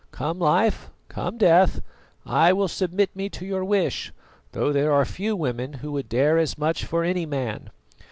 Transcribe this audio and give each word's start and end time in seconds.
Come 0.09 0.39
life, 0.39 0.89
come 1.09 1.37
death, 1.37 1.79
I 2.25 2.53
will 2.53 2.67
submit 2.67 3.15
me 3.15 3.29
to 3.29 3.45
your 3.45 3.63
wish, 3.63 4.11
though 4.51 4.73
there 4.73 4.91
are 4.91 5.05
few 5.05 5.35
women 5.35 5.73
who 5.73 5.91
would 5.91 6.09
dare 6.09 6.39
as 6.39 6.57
much 6.57 6.85
for 6.85 7.03
any 7.03 7.27
man. 7.27 7.69